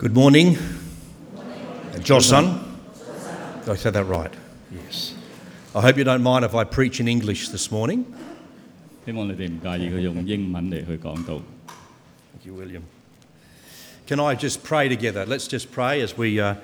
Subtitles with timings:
[0.00, 0.56] Good morning.
[2.04, 2.60] Josan.
[3.64, 4.32] Did I say that right?
[4.70, 5.14] Yes.
[5.74, 8.04] I hope you don't mind if I preach in English this morning.
[9.04, 11.40] 希望你哋唔介意佢用英文嚟去讲道。
[12.32, 12.82] Thank you, William.
[14.06, 15.24] Can I just pray together?
[15.24, 16.40] Let's just pray as we.
[16.40, 16.56] Uh,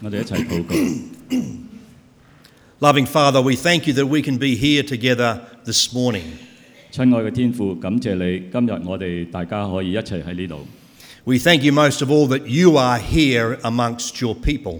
[0.01, 0.75] 我哋一齐祷告。
[2.79, 6.23] loving Father, we thank you that we can be here together this morning.
[6.91, 10.67] 亲爱嘅天父，感谢你，今日我哋大家可以一齐喺呢度。
[11.25, 14.79] We thank you most of all that you are here amongst your people.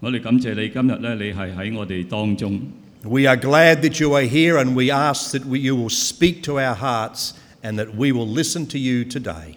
[0.00, 2.60] 我哋感谢你，今日咧你系喺我哋当中。
[3.02, 6.42] We are glad that you are here and we ask that we, you will speak
[6.44, 9.56] to our hearts and that we will listen to you today.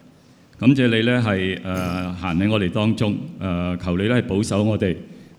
[0.60, 4.96] 感谢你咧系诶行喺我哋当中，诶、求你咧系保守我哋，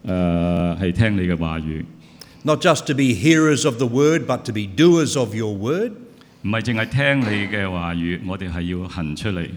[0.06, 1.84] 诶、系听你嘅话语，
[2.44, 5.92] Not just to be hearers of the word, but to be doers of your word,
[6.42, 9.48] 唔系净系听你嘅话语，我哋系要行出嚟，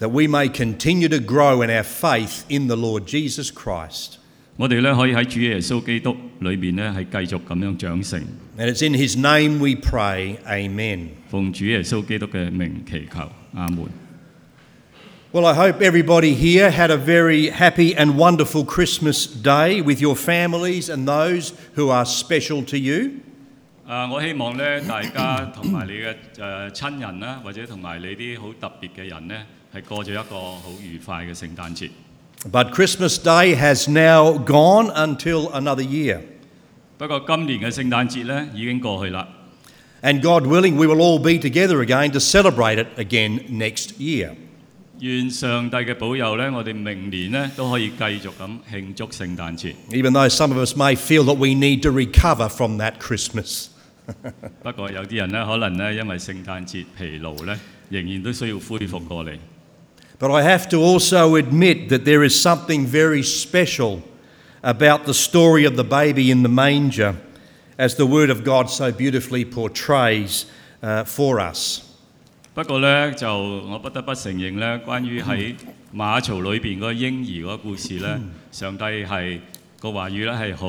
[0.00, 4.18] that we may continue to grow in our faith in the Lord Jesus Christ.
[4.56, 8.20] 我哋咧可以喺主耶稣基督里边咧系继续咁样长成。
[8.58, 10.36] And it's in his name we pray.
[10.46, 11.08] Amen.
[11.28, 13.88] 奉主耶稣基督嘅名祈求，阿门。
[15.32, 20.16] Well, I hope everybody here had a very happy and wonderful Christmas day with your
[20.16, 23.10] families and those who are special to you.
[23.86, 24.10] 啊！
[24.10, 31.90] 我希望咧，大家同埋你嘅诶亲人啦，或者同埋你啲好特别嘅人咧， 系过咗一个好愉快嘅圣诞节。
[32.50, 36.20] But Christmas Day has now gone until another year.
[36.98, 39.28] 不过今年嘅圣诞节咧已经过去啦。
[40.02, 44.30] And God willing, we will all be together again to celebrate it again next year.
[45.00, 49.74] 愿上帝嘅保佑咧，我哋明年咧都可以继续咁庆祝圣诞节。
[49.90, 53.66] Even though some of us may feel that we need to recover from that Christmas.
[54.62, 57.58] 不过有啲人咧，可能咧因为圣诞节疲劳咧，
[57.90, 59.36] 仍然都需要恢复过嚟。
[60.20, 64.00] But I have to also admit that there is something very special
[64.62, 67.14] about the story of the baby in the manger,
[67.78, 70.46] as the Word of God so beautifully portrays
[70.82, 71.82] uh, for us.
[72.54, 75.54] 不过咧，就我不得不承认咧，关于喺
[75.94, 78.18] 马槽里边嗰个婴儿嗰个故事咧，
[78.50, 79.38] 上帝系
[79.78, 80.68] 个话语咧系好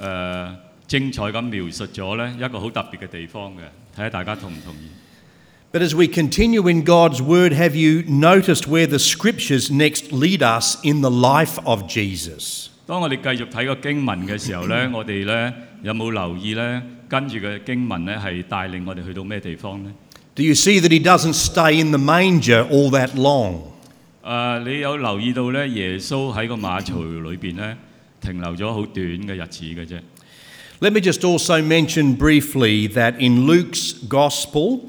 [0.00, 0.54] 诶
[0.86, 3.62] 精彩咁描述咗咧一个好特别嘅地方嘅，
[3.96, 4.86] 睇下大家同唔同意？
[5.74, 10.42] But as we continue in God's Word, have you noticed where the Scriptures next lead
[10.42, 12.70] us in the life of Jesus?
[12.86, 15.52] 当我哋继续睇个经文嘅时候咧，我哋咧
[15.82, 19.92] 有冇留意咧跟住嘅经文咧系带领我哋去到咩地方咧？
[20.34, 23.62] Do you see that He doesn't stay in the manger all that long?
[24.24, 27.76] 诶、你有留意到咧耶稣喺个马槽里边咧
[28.20, 30.00] 停留咗好短嘅日子嘅啫。
[30.80, 34.88] Let me just also mention briefly that in Luke's Gospel,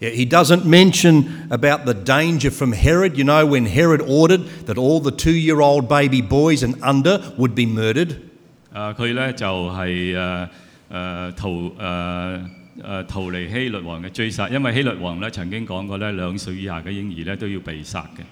[0.00, 3.16] Yeah, He doesn't mention about the danger from Herod.
[3.16, 7.20] You know, when Herod ordered that all the two year old baby boys and under
[7.38, 8.16] would be murdered.
[8.74, 10.48] 诶佢咧就系诶
[10.90, 11.72] 诶逃诶
[12.82, 18.22] 诶、逃离希律王嘅追杀，因为希律王咧曾经讲过咧两岁以下嘅婴儿咧都要被杀嘅。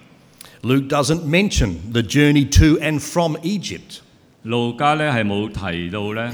[0.67, 4.01] Luke doesn't mention the journey to and from Egypt.
[4.43, 6.29] 路加咧系冇提到咧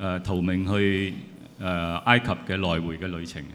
[0.00, 1.14] 诶、逃命去
[1.62, 3.46] 诶、埃及嘅来回嘅旅程嘅。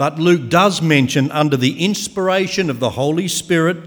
[0.00, 3.78] But Luke does mention, under the inspiration of the Holy Spirit,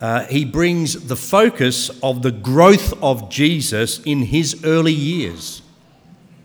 [0.00, 5.60] uh, he brings the focus of the growth of Jesus in his early years.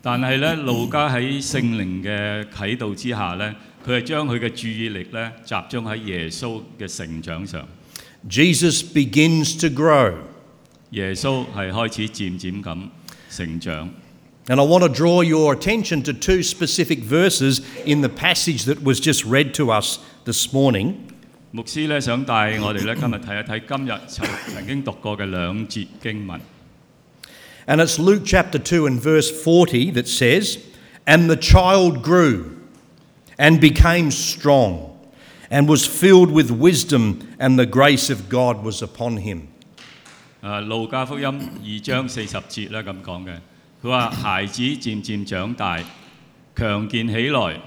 [0.00, 3.54] 但系咧，路加喺圣灵嘅启导之下咧，
[3.86, 7.68] 佢系将佢嘅注意力咧集中喺耶稣嘅成长上。
[8.28, 10.14] Jesus begins to grow.
[10.90, 12.88] 耶稣系开始渐渐咁
[13.30, 13.90] 成长。
[14.48, 18.82] And I want to draw your attention to two specific verses in the passage that
[18.82, 20.94] was just read to us this morning.
[21.50, 26.40] 牧师咧想带我哋咧今日睇一睇今日曾曾经读过嘅两节经文。
[27.66, 30.58] And it's Luke chapter 2 and verse 40 that says,
[31.06, 32.56] And the child grew
[33.38, 34.96] and became strong
[35.50, 39.48] and was filled with wisdom, and the grace of God was upon him.
[40.42, 43.38] 诶、路加福音二章四十节咧咁讲嘅，
[43.82, 45.80] 佢话孩子渐渐长大，
[46.56, 47.60] 强健起来，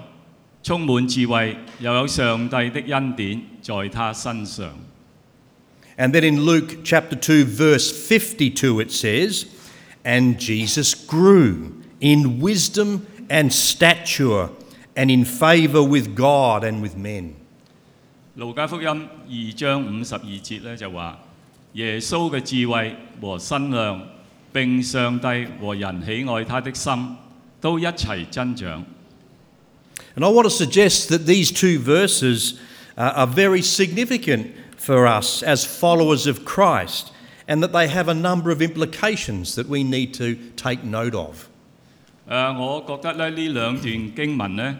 [0.61, 4.69] 充满智慧，又有上帝的恩典在他身上。
[5.97, 9.45] And then in Luke chapter 2, verse 52, it says,
[10.03, 14.49] And Jesus grew in wisdom and stature
[14.95, 17.33] and in favour with God and with men.
[18.35, 21.19] 路加福音二章五十二节咧就话：
[21.73, 24.01] 耶稣嘅智慧和身量，
[24.56, 25.26] 並上帝
[25.60, 27.16] 和人喜愛他的心，
[27.60, 28.82] 都一齊增長。
[30.16, 32.54] And I want to suggest that these two verses
[32.96, 34.46] uh, are very significant
[34.78, 37.10] for us as followers of Christ
[37.46, 41.48] and that they have a number of implications that we need to take note of.
[42.28, 44.76] 誒、我覺得咧呢兩段經文呢，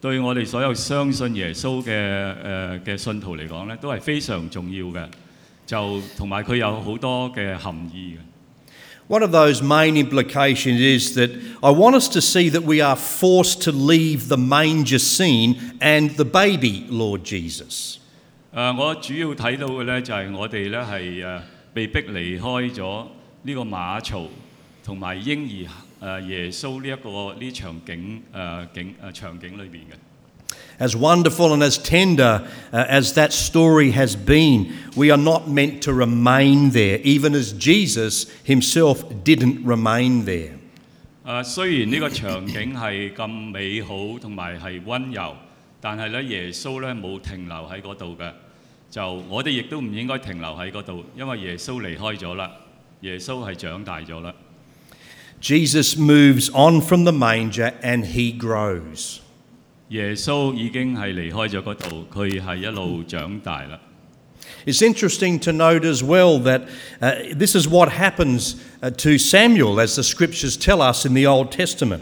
[0.00, 5.06] 對我哋所有相信耶穌嘅誒嘅信徒嚟講呢，都係非常重要嘅。
[5.66, 8.18] 就同埋佢有好多嘅含義嘅。
[9.09, 11.29] One of those main implications is that
[11.61, 16.09] I want us to see that we are forced to leave the manger scene and
[16.15, 17.97] the baby Lord Jesus.
[18.53, 21.41] 诶、我主要睇到嘅呢，就系、我哋呢系诶
[21.73, 23.05] 被逼离开咗
[23.43, 24.27] 呢个马槽
[24.83, 25.67] 同埋婴儿
[26.01, 29.95] 诶、耶稣呢一个呢场景诶、景诶、场景里边嘅。
[30.79, 32.41] As wonderful and as tender
[32.73, 37.53] uh, as that story has been, we are not meant to remain there, even as
[37.53, 40.51] Jesus himself didn't remain there.
[41.25, 45.35] 诶、虽然呢个场景系咁美好同埋系温柔，
[45.81, 48.31] 但系咧耶稣咧冇停留喺嗰度嘅，
[48.91, 52.51] 就我哋亦都唔应该停留喺嗰度，因为耶稣离开咗啦，
[53.01, 54.33] 耶稣系长大咗啦。
[55.41, 59.19] Jesus moves on from the manger and he grows.
[59.89, 63.79] 耶稣已经系离开咗嗰度，佢系一路长大啦。
[64.65, 66.67] It's interesting to note as well that
[67.01, 71.25] uh, this is what happens uh, to Samuel, as the scriptures tell us in the
[71.27, 72.01] Old Testament.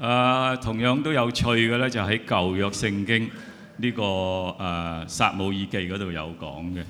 [0.00, 3.30] 诶、同样都有趣嘅咧，就喺旧约圣经
[3.76, 6.82] 呢、个诶、撒母耳记嗰度有讲嘅。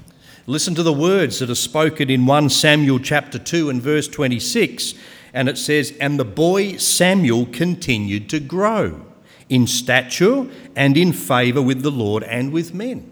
[0.46, 4.94] Listen to the words that are spoken in 1 Samuel chapter 2 and verse 26.
[5.32, 9.00] And it says, And the boy Samuel continued to grow
[9.48, 13.02] in stature and in favour with the Lord and with men.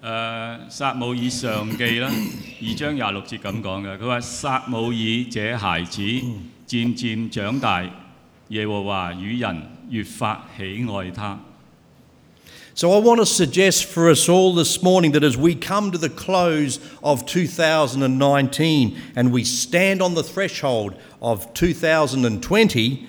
[0.00, 2.08] 诶、撒母耳上记啦，
[2.62, 7.84] 二章廿六节咁讲嘅，佢话撒母耳这孩子渐渐长大，
[8.48, 11.40] 耶和华与人越发喜爱他。
[12.76, 15.98] So I want to suggest for us all this morning that as we come to
[15.98, 23.08] the close of 2019 and we stand on the threshold of 2020,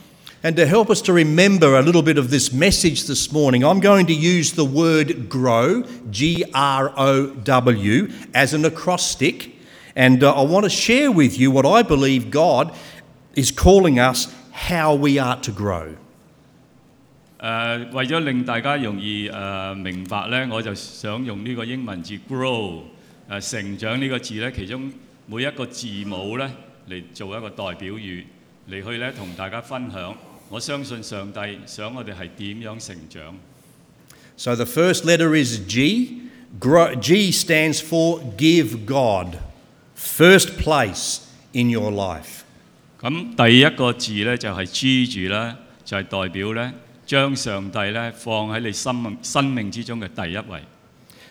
[0.42, 3.80] And to help us to remember a little bit of this message this morning, I'm
[3.80, 9.56] going to use the word grow, G R O W, as an acrostic.
[9.96, 12.72] And uh, I want to share with you what I believe God
[13.34, 15.96] is calling us how we are to grow.
[17.40, 22.82] 诶、为咗令大家容易诶、明白咧，我就想用呢个英文字 grow
[23.28, 24.92] 诶、成长呢个字咧，其中
[25.26, 26.48] 每一个字母咧
[26.88, 28.24] 嚟做一个代表语
[28.70, 30.14] 嚟去咧同大家分享。
[30.50, 33.36] 我相信上帝想我哋系点样成长。
[34.36, 36.22] So the first letter is G.
[36.60, 39.38] Grow, G stands for give God
[39.96, 41.20] first place
[41.52, 42.44] in your life.
[43.00, 46.72] 咁第一个字咧就系 G 住啦，就系、代表咧
[47.04, 50.62] 将上帝咧放喺你生命生命之中嘅第一位。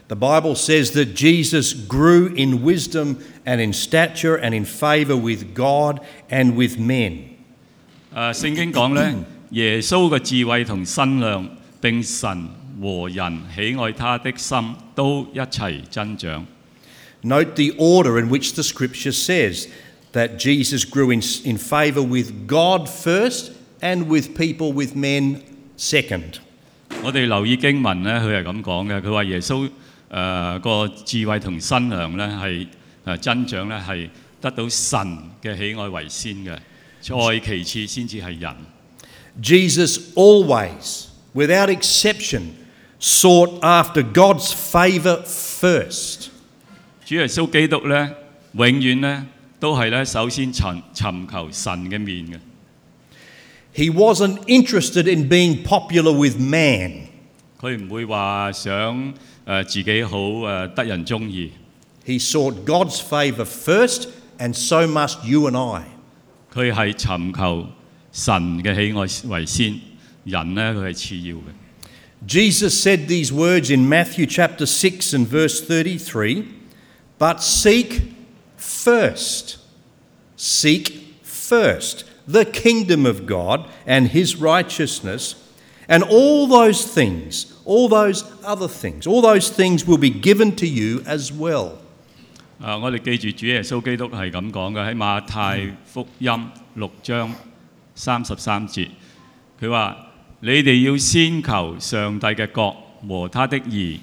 [0.07, 5.55] The Bible says that Jesus grew in wisdom and in stature and in favour with
[5.55, 5.99] God
[6.29, 7.28] and with men.
[8.14, 9.14] 誒、聖經講咧，
[9.50, 11.48] 耶穌嘅智慧同身量
[11.80, 12.48] 並神
[12.80, 16.44] 和人喜愛他的心都一齊增長。
[17.22, 19.66] Note the order in which the scripture says
[20.12, 25.40] that Jesus grew in, in favour with God first and with people, with men
[25.76, 26.38] second.
[27.02, 29.68] 我哋留意經文咧，佢係咁講嘅，佢話耶穌
[30.10, 32.66] 誒個、智慧同身量咧係
[33.04, 34.08] 誒增長咧係
[34.40, 34.98] 得到神
[35.42, 36.56] 嘅喜愛為先嘅，
[37.01, 38.55] 再其次先至系人。
[39.41, 42.53] Jesus always, without exception,
[42.99, 46.29] sought after God's favour first.
[47.05, 48.15] 主耶稣基督咧，
[48.53, 49.23] 永远咧
[49.59, 52.39] 都系咧首先寻寻求神嘅面嘅。
[53.75, 57.07] He wasn't interested in being popular with man.
[57.59, 61.51] 佢唔会话想诶、呃自己好诶、呃得人中意，
[62.05, 64.07] He sought God's favour first,
[64.39, 65.83] and so must you and I.
[66.53, 67.67] 佢系寻求
[68.11, 69.79] 神嘅喜爱为先，
[70.23, 71.41] 人呢，佢系次要嘅。
[72.27, 76.45] Jesus said these words in Matthew chapter 6 and verse 33
[77.19, 78.13] But seek
[78.57, 79.57] first,
[80.35, 80.91] seek
[81.23, 85.35] first the kingdom of God and his righteousness,
[85.87, 90.65] and all those things, all those other things, all those things will be given to
[90.65, 91.77] you as well.
[92.61, 92.77] 啊！
[92.77, 96.31] 我哋记住主耶稣基督系咁讲嘅，喺马太福音
[96.75, 97.33] 六章
[97.93, 98.87] 三十三节，
[99.59, 99.95] 佢话：
[100.39, 102.75] 你哋要先求上帝嘅国
[103.07, 103.99] 和他的义，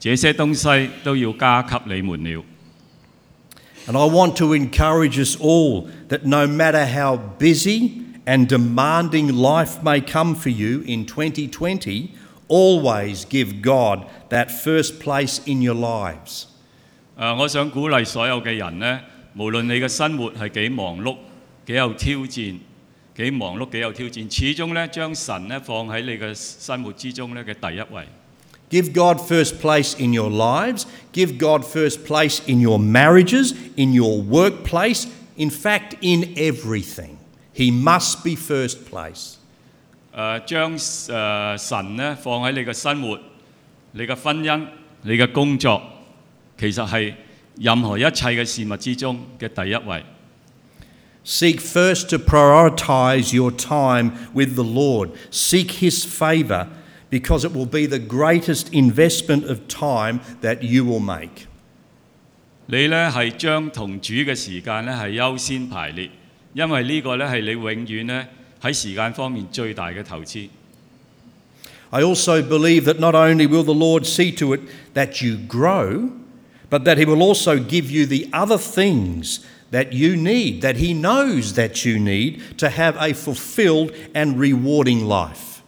[0.00, 2.44] 这些东西都要加给你们了。
[3.88, 9.80] And I want to encourage us all that no matter how busy and demanding life
[9.84, 12.08] may come for you in 2020,
[12.48, 16.46] always give God that first place in your lives.
[17.37, 18.99] 我想鼓勵所有嘅人呢，
[19.35, 21.15] 無論你嘅生活係幾忙碌、
[21.67, 22.57] 幾有挑戰、
[23.15, 28.07] 幾忙碌、幾有挑戰，始終呢將神呢放喺你嘅生活之中呢嘅第一位。
[28.71, 34.19] Give God first place in your lives, give God first place in your marriages, in your
[34.23, 37.17] workplace, in fact, in everything.
[37.53, 39.35] He must be first place.
[40.15, 43.19] 誒、將誒、神呢放喺你嘅生活、
[43.91, 44.65] 你嘅婚姻、
[45.03, 45.81] 你嘅工作，
[46.60, 47.14] 其实系
[47.58, 50.04] 任何一切嘅事物之中嘅第一位。
[51.24, 55.10] Seek first to prioritize your time with the Lord.
[55.32, 56.68] Seek His favour
[57.10, 61.46] because it will be the greatest investment of time that you will make.
[62.66, 66.10] 你呢系将同主嘅时间呢系优先排列，
[66.54, 68.26] 因为呢个呢系你永远呢
[68.62, 70.48] 喺时间方面最大嘅投资。
[71.90, 74.60] I also believe that not only will the Lord see to it
[74.94, 76.10] that you grow,
[76.70, 79.40] but that He will also give you the other things
[79.70, 85.06] that you need, that He knows that you need to have a fulfilled and rewarding
[85.06, 85.60] life.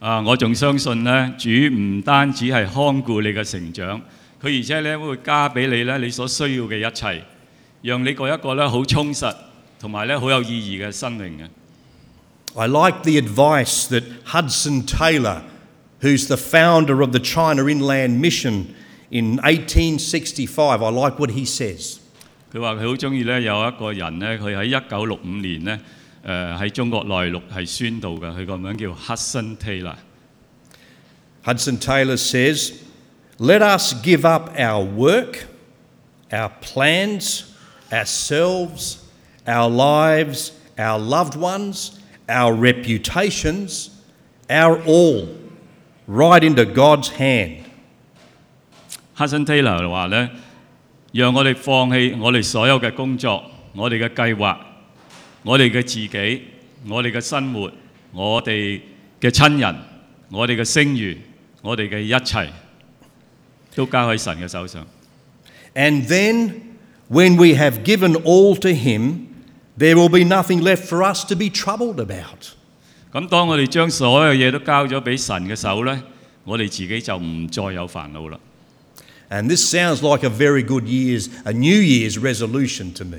[0.00, 0.20] 啊！
[0.20, 4.00] 我仲相信呢，主唔单止系看顾你嘅成长，
[4.40, 7.24] 佢而且呢会加俾你呢你所需要嘅一切，
[7.82, 9.34] 让你过一个呢好充实
[9.80, 11.48] 同埋呢好有意义嘅生命嘅。
[12.54, 15.42] I like the advice that Hudson Taylor,
[16.00, 18.66] who's the founder of the China Inland Mission
[19.12, 21.98] in 1865, I like what he says.
[22.52, 25.78] 佢话佢好中意呢有一个人呢，佢喺一九六五年呢
[26.26, 29.94] 诶喺、中国内陆系宣道嘅，佢个名叫 Hudson Taylor。
[31.44, 32.72] Hudson Taylor says,
[33.38, 35.46] Let us give up our work,
[36.30, 37.44] our plans,
[37.92, 38.98] ourselves,
[39.46, 41.92] our lives, our loved ones,
[42.28, 43.90] our reputations,
[44.50, 45.28] our all,
[46.06, 47.61] right into God's hand.
[49.15, 50.29] Hudson Taylor 話咧，
[51.11, 53.43] 讓我哋放棄我哋所有嘅工作、
[53.73, 54.57] 我哋嘅計劃、
[55.43, 56.43] 我哋嘅自己、
[56.87, 57.71] 我哋嘅生活、
[58.11, 58.81] 我哋
[59.21, 59.75] 嘅親人、
[60.29, 61.17] 我哋嘅聲譽、
[61.61, 62.49] 我哋嘅一切，
[63.75, 64.85] 都交喺神嘅手上。
[65.75, 66.53] And then,
[67.09, 69.27] when we have given all to Him,
[69.77, 72.53] there will be nothing left for us to be troubled about.
[73.11, 76.01] 咁當我哋將所有嘢都交咗俾神嘅手咧，
[76.43, 78.39] 我哋自己就唔再有煩惱啦。
[79.32, 83.18] And this sounds like a very good year's, a New Year's resolution to me.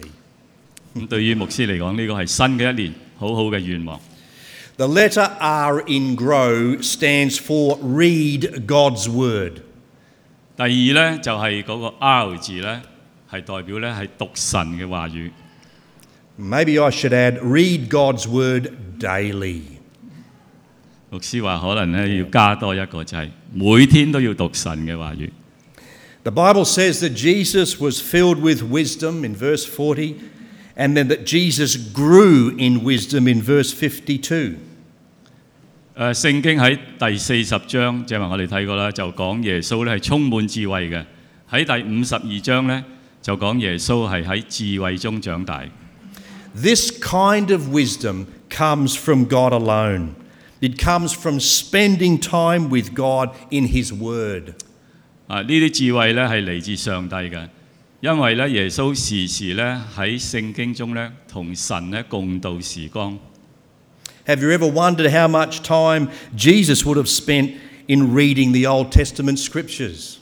[0.96, 4.00] 咁对于牧师嚟讲，呢个系新嘅一年，好好嘅愿望。
[4.78, 9.62] The letter R in grow stands for read God's word.
[10.58, 12.82] 第二呢，就系、嗰个 R 字呢，
[13.30, 15.32] 系代表呢系读神嘅话语。
[16.40, 19.62] Maybe I should add read God's word daily.
[21.12, 25.30] 牧师话可能呢要加多一个，就系、每天都要读神嘅话语。
[26.24, 30.16] The Bible says that Jesus was filled with wisdom in verse 40,
[30.76, 34.56] and then that Jesus grew in wisdom in verse 52.
[35.98, 41.06] 诶、圣经喺第四十章，正话我哋睇过啦，就讲耶稣咧系充满智慧嘅。
[41.52, 42.84] 喺第五十二章呢，
[43.22, 45.64] 就讲耶稣系喺智慧中长大。
[46.56, 50.16] This kind of wisdom comes from God alone.
[50.62, 54.56] It comes from spending time with God in His Word.
[55.27, 55.41] 啊！
[55.43, 57.49] 呢啲智慧咧係嚟自上帝嘅，
[58.01, 63.19] 因為咧耶穌時時咧喺聖經中咧同神咧共度時光。
[64.27, 67.53] Have you ever wondered how much time Jesus would have spent
[67.87, 70.17] in reading the Old Testament scriptures?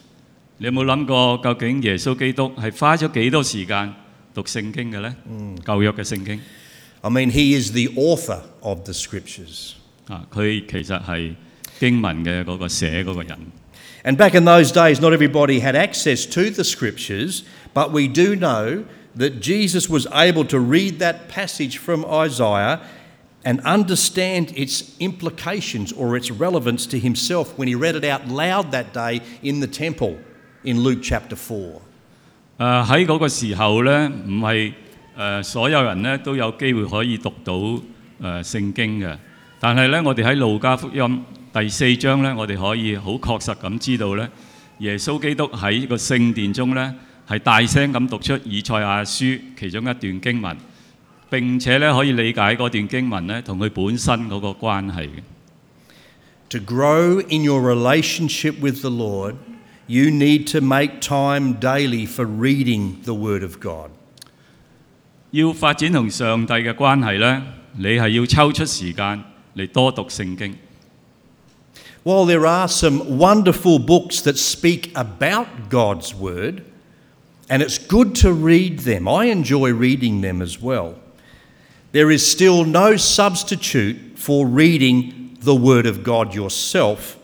[0.57, 3.93] 你有冇諗過究竟耶穌基督係花咗幾多時間
[4.33, 5.15] 讀聖經嘅呢？
[5.65, 6.39] 舊約嘅聖經
[7.01, 9.73] I mean, He is the author of the scriptures.
[10.07, 11.33] 啊，佢其實係
[11.79, 13.37] 經文嘅嗰個寫嗰個人。
[14.04, 17.42] And back in those days, not everybody had access to the scriptures,
[17.74, 18.84] but we do know
[19.16, 22.80] that Jesus was able to read that passage from Isaiah
[23.44, 28.70] and understand its implications or its relevance to himself when he read it out loud
[28.72, 30.16] that day in the temple
[30.64, 31.80] in Luke chapter 4.
[32.58, 34.72] 诶喺嗰个时候咧，唔系
[35.16, 37.82] 诶所有人咧都有机会可以读到诶、
[38.20, 39.16] 呃、圣经嘅，
[39.60, 44.27] 但系咧我哋喺路加福音 第四章咧，我哋可以好確實咁知道咧，
[44.79, 46.91] 耶穌基督喺個聖殿中咧
[47.27, 50.57] 係大聲咁讀出以賽亞書其中一段經文，
[51.29, 55.19] 並且咧可以理解嗰段經文咧同佢本身嗰個關係嘅。
[56.49, 59.35] To grow in your relationship with the Lord,
[59.85, 63.91] you need to make time daily for reading the Word of God.
[65.29, 67.43] 要發展同上帝嘅關係咧，
[67.77, 69.23] 你係要抽出時間
[69.55, 70.55] 嚟多讀聖經。
[72.04, 76.62] While there are some wonderful books that speak about God's Word,
[77.50, 80.94] and it's good to read them, I enjoy reading them as well.
[81.92, 87.16] There is still no substitute for reading the Word of God yourself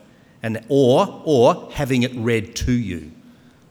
[0.42, 3.10] and, or, or having it read to you.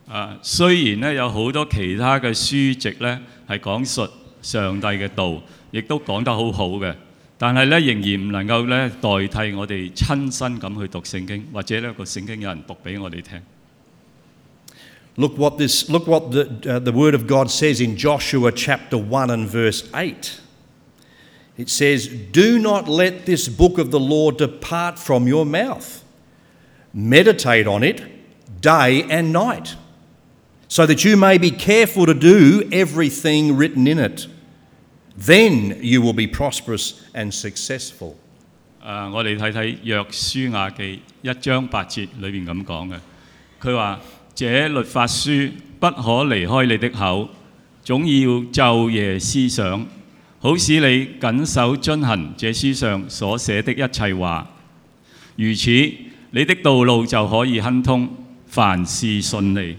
[0.08, 4.08] 啊，虽然咧有好多其他嘅书籍咧系讲述
[4.42, 5.40] 上帝嘅道，
[5.70, 6.94] 亦都讲得好好嘅，
[7.38, 13.40] 但系咧仍然唔能够咧代替我哋亲身咁去读圣经，或者呢个圣经有人读俾我哋听。
[15.16, 18.98] Look what, this, look what the, uh, the Word of God says in Joshua chapter
[18.98, 20.40] 1 and verse 8.
[21.56, 26.02] It says, Do not let this book of the law depart from your mouth.
[26.92, 28.02] Meditate on it
[28.60, 29.76] day and night,
[30.66, 34.26] so that you may be careful to do everything written in it.
[35.25, 38.13] Then you will be prosperous and successful.
[38.81, 42.99] 我哋睇睇約書亞記一章八節裏邊咁講嘅，
[43.61, 43.99] 佢話：
[44.33, 47.29] 這律法書不可離開你的口，
[47.83, 49.85] 總要昼夜思想，
[50.39, 54.47] 好使你緊守遵行這書上所寫的一切話。
[55.35, 55.69] 如此，
[56.31, 58.09] 你的道路就可以亨通，
[58.47, 59.75] 凡事順利。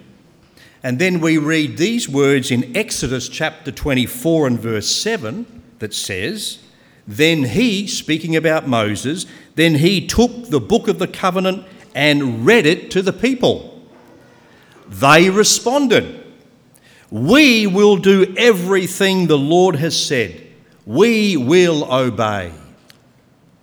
[0.83, 5.45] And then we read these words in Exodus chapter 24 and verse 7
[5.79, 6.59] that says,
[7.07, 12.65] Then he, speaking about Moses, then he took the book of the covenant and read
[12.65, 13.81] it to the people.
[14.87, 16.23] They responded,
[17.09, 20.41] We will do everything the Lord has said.
[20.85, 22.51] We will obey.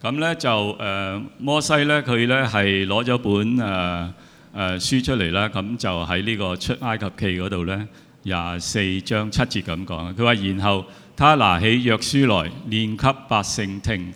[0.03, 4.15] 咁咧就诶、呃摩西咧佢咧系攞咗本诶诶、呃
[4.60, 7.88] 呃、書出嚟啦，咁就喺呢個出埃及記嗰度咧
[8.24, 10.16] 廿四章七節咁講。
[10.16, 10.84] 佢話然後
[11.16, 14.12] 他拿起約書來念給百姓聽，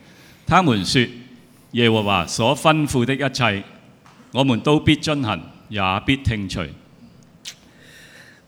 [0.47, 1.05] 他們說
[1.73, 3.63] 耶和華所吩咐的一切，
[4.33, 6.69] 我們都必遵行，也必聽隨。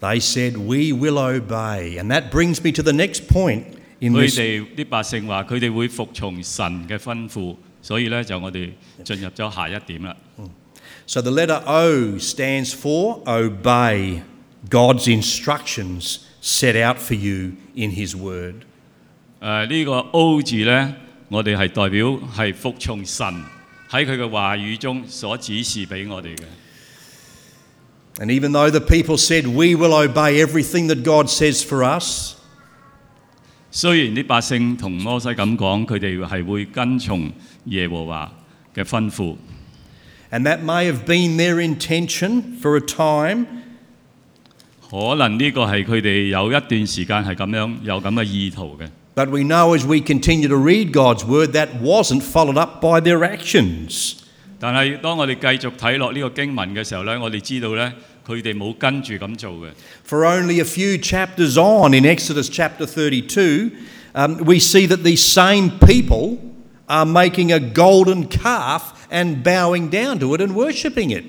[0.02, 1.98] They said, We will obey.
[1.98, 3.64] And that brings me to the next point
[4.00, 8.72] in 佢哋啲百姓話佢哋會服從神嘅吩咐，所以咧就我哋
[9.06, 10.16] 進入咗下一點啦。
[11.07, 14.23] So the letter O stands for obey
[14.69, 18.65] God's instructions set out for you in His Word.
[19.41, 20.95] 诶、呢、个 O 字呢，
[21.29, 23.27] 我哋系代表系服从神
[23.91, 26.43] 喺佢嘅话语中所指示俾我哋嘅。
[28.21, 32.35] And even though the people said, We will obey everything that God says for us,
[33.71, 37.31] 虽然啲百姓同摩西咁讲，佢哋系会跟从
[37.67, 38.33] 耶和华
[38.75, 39.37] 嘅吩咐，
[40.33, 43.47] and that may have been their intention for a time,
[44.91, 48.89] 可能呢个系佢哋有一段时间系咁样有咁嘅意图嘅。
[49.15, 53.01] but we know as we continue to read God's Word, that wasn't followed up by
[53.01, 54.15] their actions.
[54.61, 57.93] 但系当我哋继续睇落呢个经文嘅时候呢，我哋知道呢，
[58.27, 59.69] 佢哋冇跟住咁做嘅。
[60.09, 63.71] For only a few chapters on in Exodus chapter 32,
[64.15, 66.39] um, we see that these same people
[66.87, 71.25] are making a golden calf and bowing down to it and worshipping it.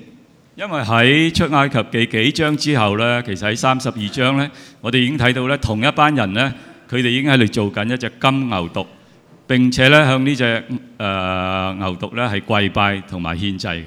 [0.56, 4.50] 因为喺出埃及记几章之后呢，其实喺三十二章呢，
[4.80, 6.52] 我哋已经睇到呢同一班人呢，
[6.90, 8.86] 佢哋已经喺度做紧一只金牛犊，
[9.46, 10.62] 并且呢向呢只诶、
[10.98, 13.84] 呃牛犊呢系跪拜同埋献祭嘅。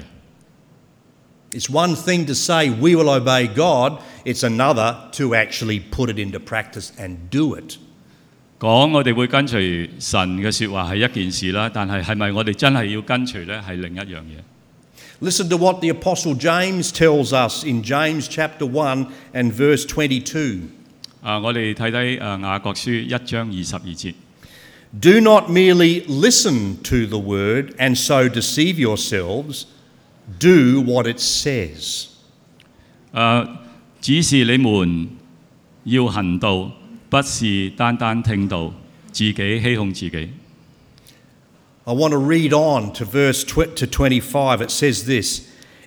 [1.52, 6.18] It's one thing to say we will obey God, it's another to actually put it
[6.18, 7.76] into practice and do it.
[8.58, 13.62] 讲我哋会跟随神嘅说话系一件事啦，但系系咪我哋真系要跟随呢？
[13.66, 14.40] 系另一样嘢。
[15.20, 20.60] Listen to what the Apostle James tells us in James chapter 1 and verse 22.
[21.22, 24.14] 啊，我哋睇睇诶雅各书一章二十二节。
[25.00, 29.64] Do not merely listen to the word and so deceive yourselves,
[30.38, 32.06] do what it says.
[33.12, 33.48] 诶、
[34.00, 35.08] 只是你们
[35.84, 36.70] 要行道，
[37.08, 38.72] 不是单单听道，
[39.12, 40.28] 自己欺哄自己。
[41.86, 44.62] I want to read on to verse tw- to 25.
[44.62, 45.42] It says this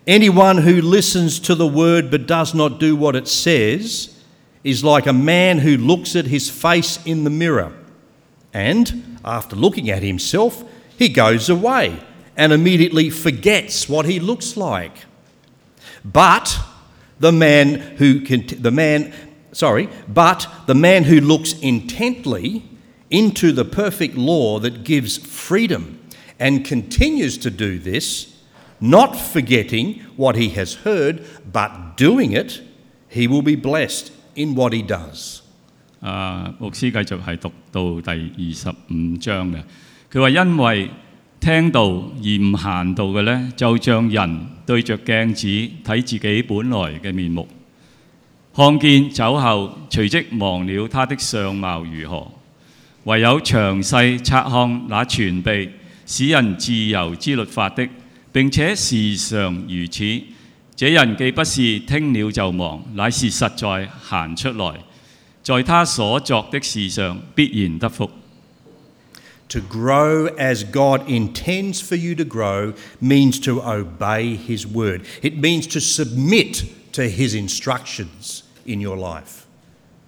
[0.05, 4.09] Anyone who listens to the word but does not do what it says
[4.63, 7.73] is like a man who looks at his face in the mirror.
[8.53, 10.63] And after looking at himself,
[10.97, 11.99] he goes away
[12.37, 15.05] and immediately forgets what he looks like.
[16.05, 16.57] But
[17.19, 19.13] the man who can, the man,
[19.51, 22.61] sorry, but the man who looks intently
[23.09, 25.99] into the perfect law that gives freedom
[26.39, 28.27] and continues to do this,
[28.79, 32.61] not forgetting what he has heard, but doing it,
[33.09, 35.41] he will be blessed in what he does.
[35.99, 39.63] 啊，牧师继续系读到第二十五章嘅。
[40.11, 40.89] 佢话：因为
[41.39, 47.47] 听道而唔行道嘅呢，就像人对着镜子睇自己本来嘅面目，
[48.54, 52.30] 看見走後，隨即忘了他的相貌如何。
[53.04, 55.70] 唯有詳細察看那全備
[56.04, 57.88] 使人自由之律法的，
[58.30, 60.22] 並且時常如此，
[60.76, 64.74] 這人既不是聽了就忘，乃是實在行出來。
[65.42, 68.10] 在他所作的事上必然得福。
[69.48, 75.02] To grow as God intends for you to grow means to obey His word.
[75.22, 79.44] It means to submit to His instructions in your life.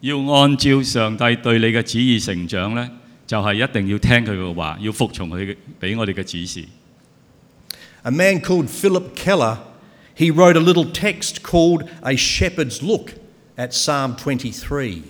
[0.01, 2.91] 要按照上帝對你嘅旨意成長呢，
[3.27, 6.65] 就係、是、一定要聽佢嘅話，要服從佢俾我哋嘅指示。
[8.03, 9.59] A man called Phillip Keller,
[10.15, 13.13] he wrote a little text called A Shepherd's Look
[13.57, 15.01] at Psalm 23.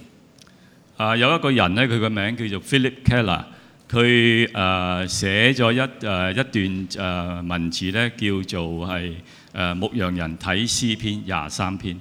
[0.96, 3.44] 啊，有一個人咧，佢個名叫做 Phillip Keller，
[3.90, 9.10] 佢誒、呃、寫咗一誒、呃、一段誒、呃、文字咧，叫做係。
[9.10, 9.14] 呃
[9.54, 11.96] 誒、呃牧羊人睇詩篇廿三篇。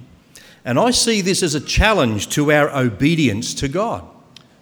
[0.65, 4.03] And I see this as a challenge to our obedience to God.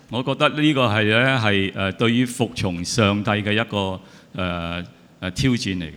[0.09, 3.99] 我覺得呢個係咧係誒對於服從上帝嘅一個
[4.35, 4.85] 誒
[5.21, 5.93] 誒、挑戰嚟嘅。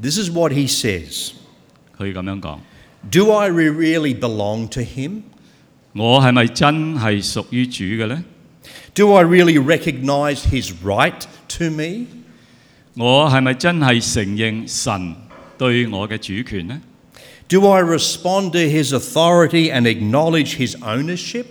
[0.00, 1.30] This is what he says
[1.98, 2.58] 佢咁樣講
[3.10, 5.22] ：Do I re- really belong to Him?
[5.94, 8.22] 我係咪真係屬於主嘅咧
[8.94, 11.22] ？Do I really recognize His right
[11.58, 12.06] to me?
[12.94, 15.16] 我係咪真係承認神
[15.58, 16.80] 對我嘅主權呢
[17.48, 21.44] ？Do I respond to His authority and acknowledge His ownership?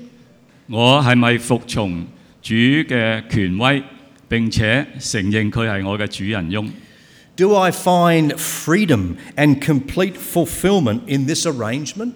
[0.67, 2.05] 我係咪服從
[2.41, 3.83] 主嘅權威，
[4.27, 6.71] 並且承認佢係我嘅主人翁
[7.35, 12.11] ？Do I find freedom and complete fulfillment in this arrangement?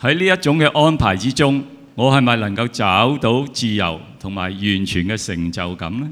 [0.00, 1.64] 喺呢一種嘅安排之中，
[1.94, 6.10] 我係咪能夠找到自由同埋完全嘅成就感呢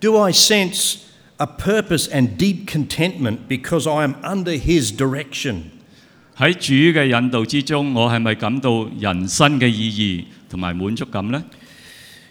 [0.00, 0.96] ？Do I sense
[1.39, 5.71] a purpose and deep contentment because I am under His direction?
[6.37, 11.43] 喺主嘅引导之中，我系咪感到人生嘅意义同埋满足感呢？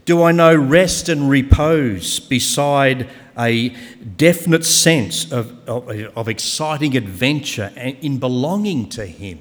[0.07, 3.71] Do I know rest and repose beside a
[4.19, 9.39] definite sense of, of, of exciting adventure and in belonging to Him?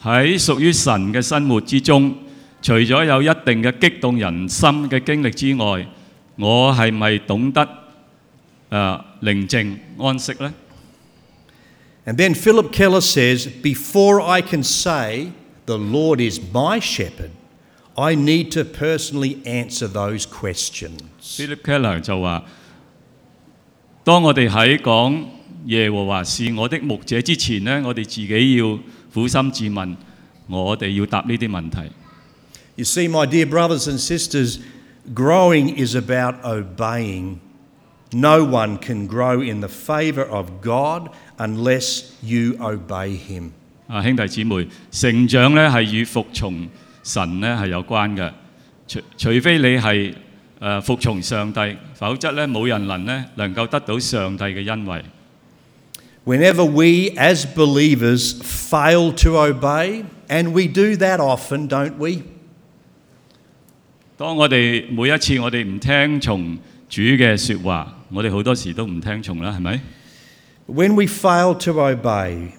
[0.00, 2.14] 喺属于神嘅生活之中，
[2.62, 5.86] 除咗有一定嘅激动人心嘅经历之外，
[6.36, 7.68] 我系咪懂得
[8.71, 9.47] and
[12.17, 15.31] then Phillip Keller says, Before I can say,
[15.65, 17.31] the Lord is my shepherd,
[17.97, 21.01] I need to personally answer those questions.
[21.21, 22.43] Phillip Keller 就話：
[24.03, 25.25] 當我哋喺講
[25.65, 28.77] 耶和華是我的牧者之前呢，我哋自己要
[29.13, 29.95] 苦心自問，
[30.47, 31.91] 我哋要答呢啲問題。
[32.75, 34.59] You see, my dear brothers and sisters,
[35.13, 37.39] growing is about obeying
[38.12, 43.50] No one can grow in the favour of God unless you obey Him.
[43.86, 46.68] 啊，兄弟姊妹，成长呢系与服从
[47.02, 48.30] 神呢系有关嘅。
[48.88, 50.14] 除除非你系诶、
[50.58, 55.02] 呃服从上帝，否则呢冇人能呢能够得到上帝嘅恩惠。
[56.24, 62.22] Whenever we as believers fail to obey, and we do that often, don't we?
[64.16, 66.58] 当我哋每一次我哋唔听从
[66.89, 69.81] 主嘅説話，我哋好多時都唔聽從啦，係咪
[70.67, 72.49] ？When we fail to obey,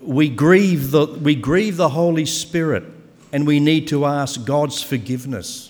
[0.00, 2.84] we grieve the, we grieve the Holy Spirit
[3.32, 5.68] and we need to ask God's forgiveness.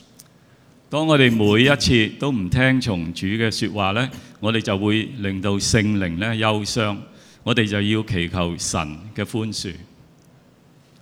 [0.91, 4.11] 當我哋每一次都唔聽從主嘅説話呢，
[4.41, 6.97] 我哋就會令到聖靈呢憂傷，
[7.45, 9.73] 我哋就要祈求神嘅寬恕。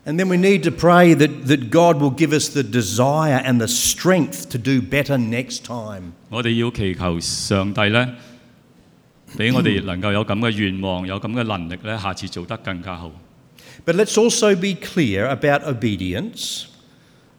[0.09, 3.59] And then we need to pray that, that God will give us the desire and
[3.59, 6.13] the strength to do better next time.
[6.29, 8.09] 我哋要祈求上帝呢，
[9.35, 13.11] 俾我哋能够有咁嘅愿望，有咁嘅能力呢，下次做得更加好。
[13.83, 16.65] But let's also be clear about obedience.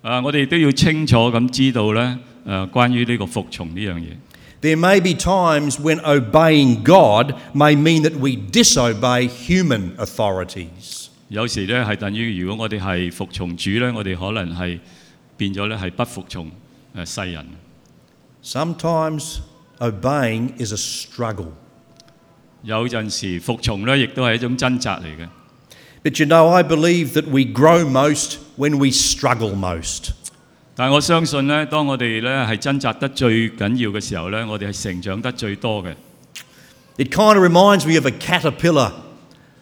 [0.02, 4.16] 啊，我哋都要清楚咁知道咧，诶、关于呢个服从呢样嘢。
[4.60, 11.09] There may be times when obeying God may mean that we disobey human authorities.
[11.31, 14.77] 有時咧係等於，如果我哋係服從主咧，我哋可能係
[15.37, 16.51] 變咗咧係不服從
[16.97, 17.47] 誒世人。
[18.43, 19.37] Sometimes
[19.79, 21.53] obeying is a struggle.
[22.63, 25.29] 有陣時服從咧，亦都係一種掙扎嚟嘅。
[26.03, 30.09] But you know, I believe that we grow most when we struggle most.
[30.75, 35.95] 但係我相信咧，當我哋咧係掙扎得最緊要嘅時候咧，我哋係成長得最多嘅。
[36.97, 38.91] It kind of reminds me of a caterpillar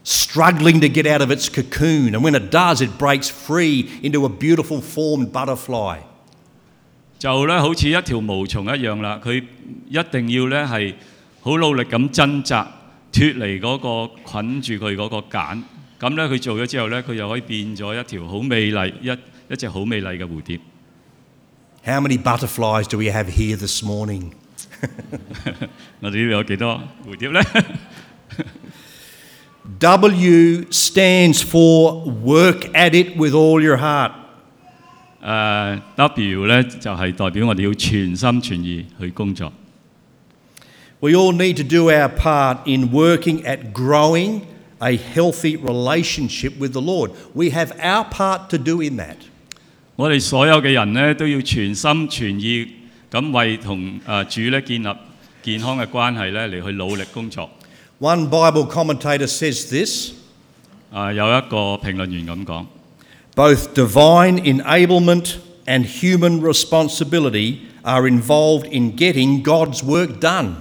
[0.05, 4.25] struggling to get out of its cocoon, and when it does, it breaks free into
[4.27, 6.01] a beautiful formed butterfly.
[7.19, 9.43] 就咧好似一条毛虫一样啦，佢
[9.89, 10.95] 一定要咧系
[11.41, 12.71] 好努力咁挣扎
[13.11, 15.63] 脱离嗰个捆住佢嗰个茧。
[15.99, 20.61] 咁咧佢做咗之后咧，佢又可以变咗一条好美丽一一只好美丽嘅蝴蝶。
[21.87, 24.33] How many butterflies do we have here this morning?
[26.01, 27.41] 我哋呢度有几多蝴蝶咧？
[29.79, 34.13] W stands for work at it with all your heart.
[35.25, 39.51] 诶、W 咧就系、代表我哋要全心全意去工作。
[41.01, 44.43] We all need to do our part in working at growing
[44.81, 47.13] a healthy relationship with the Lord.
[47.35, 49.17] We have our part to do in that.
[49.97, 52.69] 我哋所有嘅人咧都要全心全意
[53.11, 54.89] 咁为同诶、主咧建立
[55.43, 57.49] 健康嘅关系咧嚟去努力工作。
[58.01, 60.13] One Bible commentator says this
[60.93, 62.67] 啊、有一个评论员咁讲。
[63.35, 70.55] both divine enablement and human responsibility are involved in getting God's work done.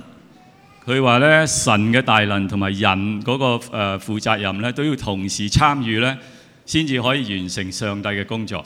[0.86, 6.17] 佢话咧，神嘅大能同埋人嗰、个诶、呃、负责任咧，都要同时参与咧，
[6.65, 8.65] 先至可以完成上帝嘅工作。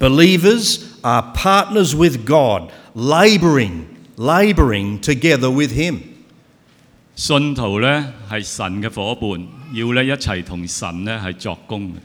[0.00, 3.84] Believers are partners with God, labouring,
[4.16, 6.00] labouring together with Him.
[7.16, 11.96] 信徒咧系神嘅伙伴，要咧一齐同神咧系作工嘅。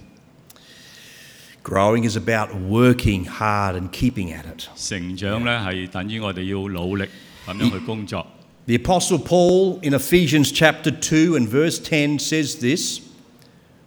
[1.63, 4.67] Growing is about working hard and keeping at it.
[4.76, 7.06] 成长咧系等于我哋要努力
[7.45, 8.26] 咁样去工作。
[8.67, 13.02] The Apostle Paul in Ephesians chapter 2 and verse 10 says this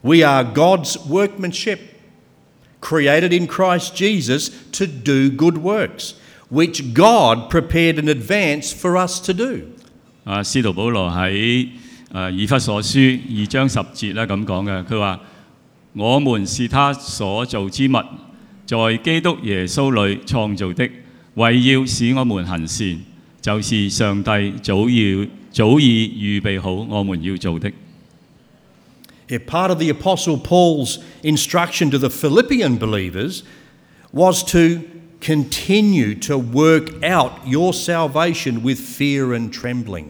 [0.02, 1.80] We are God's workmanship,
[2.80, 6.14] created in Christ Jesus to do good works,
[6.48, 9.72] which God prepared in advance for us to do.
[10.25, 11.67] 啊，司徒保羅喺
[12.11, 15.19] 誒以弗所書二章十節咧咁講嘅，佢話：
[15.93, 17.93] 我們是他所造之物，
[18.65, 20.89] 在基督耶穌裏創造的，
[21.35, 22.97] 為要使我們行善，
[23.39, 27.71] 就是上帝早要早已預備好我們要做的。
[29.27, 33.43] Yeah, part of the Apostle Paul's instruction to the Philippian believers
[34.11, 34.81] was to
[35.24, 40.06] continue to work out your salvation with fear and trembling.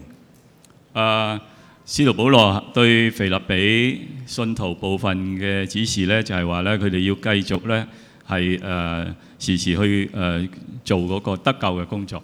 [0.93, 1.39] 诶、
[1.85, 7.85] 司徒保罗对腓立比信徒部分嘅指示咧，就系话咧，佢哋要继续咧
[8.27, 10.47] 系诶时时去诶、呃
[10.83, 12.21] 做嗰个得救嘅工作。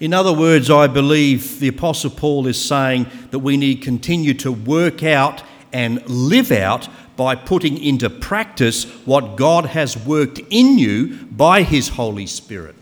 [0.00, 4.34] In other words, I believe the Apostle Paul is saying that we need to continue
[4.34, 10.78] to work out and live out by putting into practice what God has worked in
[10.78, 12.74] you by His Holy Spirit.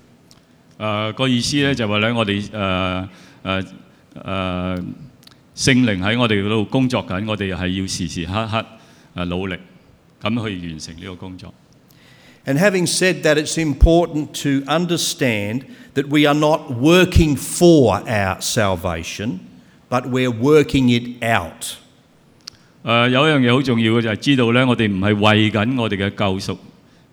[0.79, 3.09] 诶、个意思咧就话咧，我哋诶
[3.45, 3.67] 诶
[4.15, 4.85] 诶
[5.55, 8.67] 圣灵喺我哋嗰度工作紧，我哋系要时时刻刻
[9.15, 9.57] 诶努力
[10.21, 11.55] 咁去完成呢个工作。
[12.45, 18.41] And having said that, it's important to understand that we are not working for our
[18.41, 19.39] salvation,
[19.89, 21.77] but we're working it out.
[22.88, 26.58] 誒、有一樣嘢好重要嘅就係知道咧，我哋唔係為緊我哋嘅救贖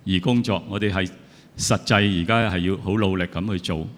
[0.06, 1.10] 而工作，我哋係
[1.58, 3.88] 實際而家係要好努力咁去做。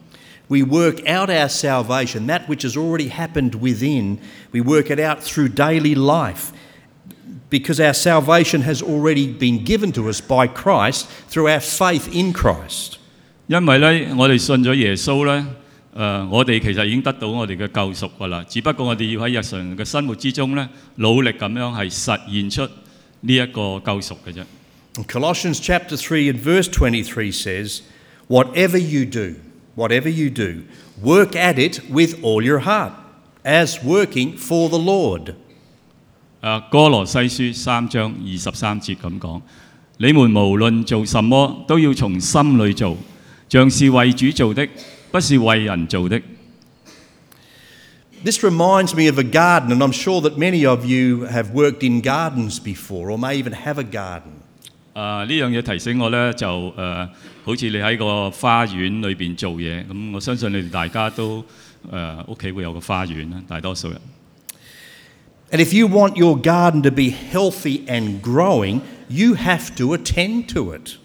[0.48, 4.16] We work out our salvation, that which has already happened within,
[4.52, 6.50] we work it out through daily life
[7.50, 12.32] because our salvation has already been given to us by Christ through our faith in
[12.32, 12.94] Christ.
[13.48, 15.44] 因為咧，我哋信咗耶穌咧，
[15.96, 18.44] 誒、我哋其實已經得到我哋嘅救贖㗎啦。
[18.48, 22.62] 只不過我哋要喺日常嘅生活之中咧，努力咁樣係實現出
[23.22, 24.44] 呢一個救贖嘅啫。
[25.08, 27.80] Colossians chapter 3 and verse twenty-three says,
[28.28, 29.36] Whatever you do,
[29.74, 30.62] whatever you do,
[31.02, 32.92] work at it with all your heart,
[33.44, 35.34] as working for the Lord.
[36.42, 39.40] 誒、哥羅西書三章二十三節咁講：
[39.98, 42.96] 你們無論做什麼，都要從心裏做，
[43.48, 44.66] 像是為主做的，
[45.15, 46.21] 不是为人做的。
[48.23, 51.81] This reminds me of a garden, and I'm sure that many of you have worked
[51.83, 54.33] in gardens before or may even have a garden.
[54.93, 57.09] 啊呢样嘢提醒我咧，就诶、呃
[57.43, 61.43] 好似你喺个花园里边做嘢，咁我相信你哋大家都
[61.91, 63.99] 诶屋企会有个花园啦，大多数人。
[65.49, 70.47] And if you want your garden to be healthy and growing, you have to attend
[70.53, 70.97] to it.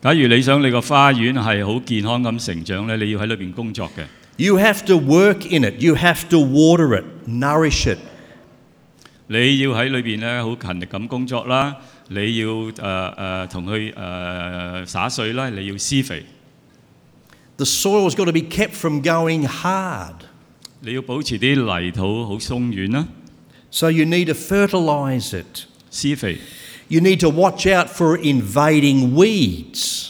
[0.00, 4.04] 假如你想你個花園係好健康咁成長咧，你要喺裏邊工作嘅。
[4.36, 5.82] You have to work in it.
[5.82, 7.98] You have to water it, nourish it.
[9.26, 11.76] 你要喺裏邊咧好勤力咁工作啦，
[12.08, 16.24] 你要誒誒同佢誒灑水啦，你要施肥
[17.56, 20.14] ，The soil's got to be kept from going hard.
[20.80, 23.08] 你要保持啲泥土好鬆軟啦
[23.72, 25.64] ，So you need to fertilize it.
[25.90, 26.38] 施肥。
[26.89, 30.09] You need to watch out for invading weeds.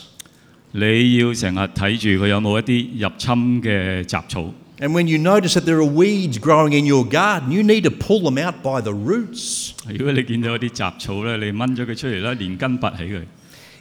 [0.71, 4.53] 你要成日睇住佢有冇一啲入侵嘅杂草。
[4.79, 7.91] And when you notice that there are weeds growing in your garden, you need to
[7.91, 9.71] pull them out by the roots.
[9.87, 13.21] 如果你见到一啲杂草咧，你掹咗佢出嚟啦，连根拔起佢。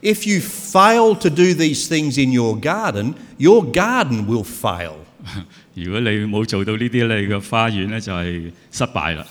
[0.03, 4.95] If you fail to do these things in your garden, your garden will fail.
[5.75, 9.27] 如果你冇做到呢啲咧，你个花园咧就系失败啦。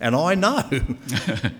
[0.00, 0.62] And I know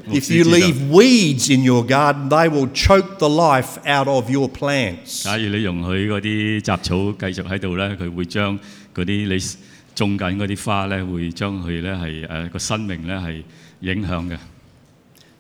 [0.06, 3.78] 我 if 知 you 知道 leave weeds in your garden, they will choke the life
[3.86, 5.24] out of your plants.
[5.24, 8.58] 假如你容许嗰啲杂草继续喺度咧，佢会将
[8.94, 9.56] 嗰啲你
[9.94, 13.42] 种紧嗰啲花咧，会将佢咧系诶个生命咧系
[13.80, 14.36] 影响嘅。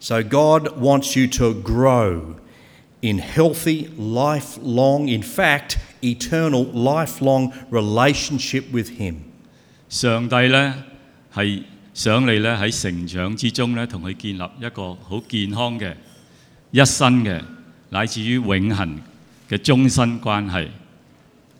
[0.00, 2.36] So God wants you to grow
[3.02, 9.16] in healthy, lifelong, in fact, eternal, lifelong relationship with Him.
[9.90, 10.72] 上帝咧
[11.34, 11.62] 系
[11.93, 15.93] 想你咧喺成長之中咧，同佢建立一個好健康嘅
[16.71, 17.41] 一生嘅，
[17.89, 18.97] 乃至於永恆
[19.49, 20.67] 嘅終身關係。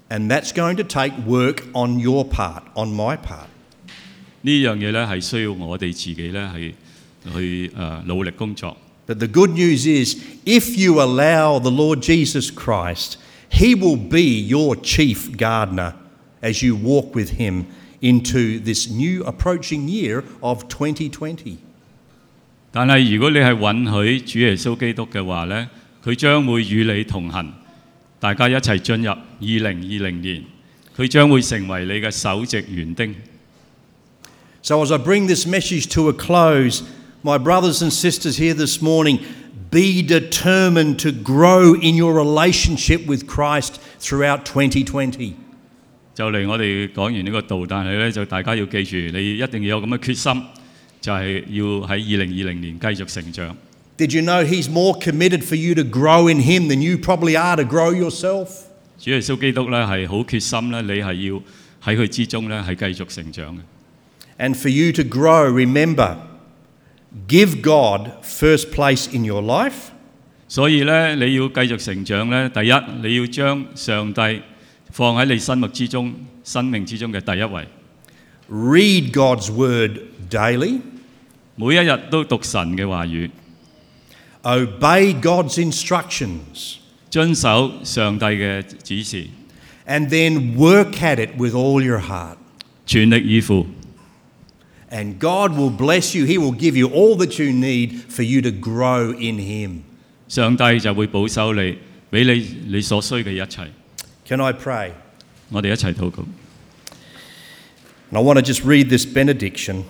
[0.10, 3.48] And that's going to take work on your part, on my part.
[4.42, 6.74] 呢樣嘢咧係需要我哋自己咧係
[7.34, 8.76] 去誒、呃努力工作。
[9.08, 10.16] But the good news is,
[10.46, 13.18] if you allow the Lord Jesus Christ,
[13.52, 15.94] He will be your chief gardener
[16.42, 17.66] as you walk with Him
[18.01, 21.57] into this new approaching year of 2020.
[22.71, 25.69] 但系如果你系允许主耶稣基督嘅话咧，
[26.05, 27.53] 佢将会与你同行，
[28.21, 30.45] 大家一齐进入二零二零年，
[30.97, 33.15] 佢将会成为你嘅首席园丁。
[34.63, 36.83] So, as I bring this message to a close,
[37.23, 39.21] my brothers and sisters here this morning,
[39.71, 45.37] be determined to grow in your relationship with Christ throughout 2020.
[46.14, 50.44] 就嚟我哋講完呢個道，但係咧就大家要記住，你一定要有咁嘅決心，
[51.00, 53.56] 就係、要喺二零二零年繼續成長。
[53.98, 57.56] Did you know He's more committed for you to grow in Him than you probably are
[57.56, 58.48] to grow yourself?
[58.98, 61.42] 主耶穌基督咧係好決心咧，你係要
[61.84, 63.62] 喺佢之中咧係繼續成長嘅。
[64.38, 66.18] And for you to grow, remember,
[67.28, 69.92] give God first place in your life.
[70.48, 72.74] 所以咧，你要繼續成長咧，第一
[73.08, 74.42] 你要將上帝
[74.92, 77.68] 放喺你心目之中、生命之中嘅第一位
[78.50, 80.00] ，Read God's Word
[80.30, 80.80] daily.
[81.56, 83.30] 每一日都读神嘅话语
[84.44, 86.76] ，Obey God's instructions.
[87.10, 89.28] 遵守上帝嘅指示
[89.86, 92.38] ，And then work at it with all your heart.
[92.86, 93.68] 全力以赴。
[94.90, 96.26] And God will bless you.
[96.26, 99.84] He will give you all that you need for you to grow in Him.
[100.28, 101.78] 上帝就会保守你，
[102.10, 103.72] 俾你你所需嘅一切。
[104.31, 104.93] Can I pray?
[105.51, 106.25] 我哋一齐祷告。
[108.11, 109.85] And I want to just read this benediction.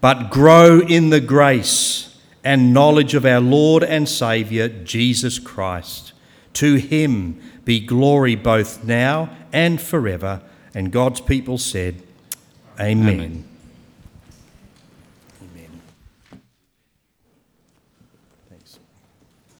[0.00, 6.12] But grow in the grace and knowledge of our Lord and Saviour, Jesus Christ.
[6.54, 10.42] To him be glory both now and forever.
[10.74, 12.02] And God's people said,
[12.80, 13.08] Amen.
[13.08, 13.44] Amen.